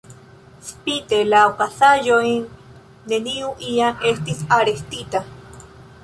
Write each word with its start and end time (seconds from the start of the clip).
Spite 0.67 1.17
la 1.25 1.41
okazaĵojn, 1.49 2.41
neniu 3.13 3.51
iam 3.73 4.01
estis 4.13 4.41
arestita. 4.57 5.21